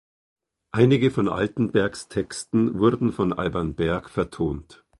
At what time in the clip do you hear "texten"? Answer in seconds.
2.07-2.79